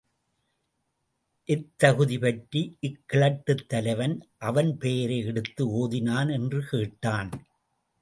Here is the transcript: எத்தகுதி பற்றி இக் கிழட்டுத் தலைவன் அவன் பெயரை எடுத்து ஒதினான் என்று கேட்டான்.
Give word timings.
எத்தகுதி 1.49 2.17
பற்றி 2.21 2.77
இக் 2.79 2.99
கிழட்டுத் 3.13 3.67
தலைவன் 3.67 4.27
அவன் 4.37 4.77
பெயரை 4.77 5.25
எடுத்து 5.25 5.65
ஒதினான் 5.81 6.31
என்று 6.31 6.61
கேட்டான். 6.69 7.31